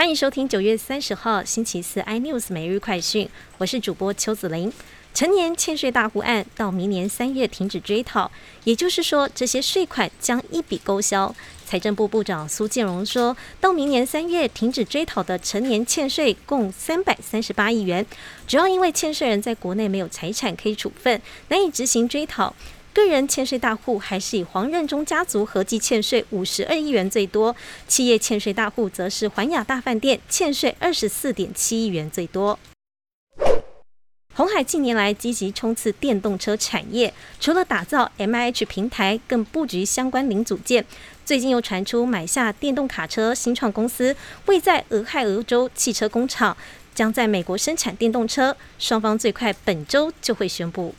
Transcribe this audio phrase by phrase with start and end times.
[0.00, 4.72] 欢迎收听九月三十号星期四 iNews 每日快讯，我是主播邱子玲。
[5.12, 8.30] 成年欠税大户案到明年三月停止追讨，
[8.64, 11.34] 也就是说，这些税款将一笔勾销。
[11.66, 18.06] 财政部部长苏建荣说，到明年三月停止追讨的成年欠税共三百三十八亿元，
[18.46, 22.54] 主要因为欠税人在国内没有财产可以处分，难以执行追讨。
[22.92, 27.54] 个人欠税大户还是以黄任中家族合计欠税五十二亿元最多，
[27.86, 32.58] 企业欠税大户则是环亚大饭店欠税二十四点七亿元最多。
[34.34, 40.84] 红海近年来积极冲刺电动车产业，除了打造 M I H 平台，更布局相关零组件。
[41.24, 44.16] 最近又传出买下电动卡车新创公司，
[44.46, 46.56] 位在俄亥俄州汽车工厂，
[46.94, 48.56] 将在美国生产电动车。
[48.78, 50.94] 双方最快本周就会宣布。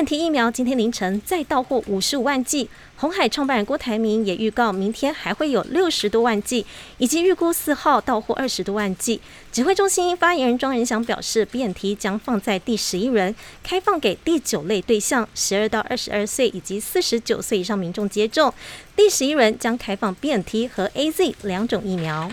[0.00, 6.64] BNT 疫苗今天凌晨再到货五十五万剂，红海创办人郭台铭也预告明天还会有六十多万剂，
[6.96, 9.20] 以及预估四号到货二十多万剂。
[9.52, 18.54] 指挥中心发言人庄仁祥表示，BNT 将放在第十一轮，开放给第九类对象，十二到二十二岁以及四十九岁以上民众接种。
[18.96, 22.32] 第十一轮将开放 BNT 和 AZ 两种疫苗。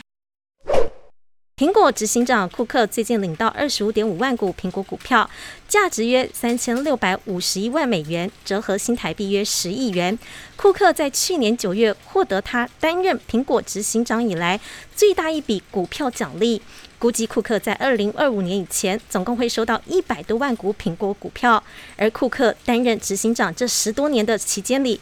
[1.59, 5.27] 苹果执行长库克最近领到二十五点五万股苹果股票，
[5.67, 10.19] 价值约三千六百五十一万美元，折合新台币约十亿元。
[10.55, 14.59] 库克在去年九月获得他担任苹果执行长以来
[14.95, 16.61] 最大一笔股票奖励，
[16.99, 21.63] 估计库克在二零二五年以前总共会收到一百多万股苹果股票。
[21.95, 25.01] 而库克担任执行长这十多年的期间里，